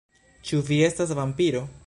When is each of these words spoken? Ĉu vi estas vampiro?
Ĉu 0.51 0.61
vi 0.71 0.79
estas 0.89 1.15
vampiro? 1.21 1.67